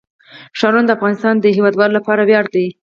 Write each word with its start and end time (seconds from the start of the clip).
ښارونه 0.59 0.85
د 0.87 0.91
افغانستان 0.97 1.35
د 1.39 1.45
هیوادوالو 1.57 1.97
لپاره 1.97 2.21
ویاړ 2.23 2.45
دی. 2.55 2.67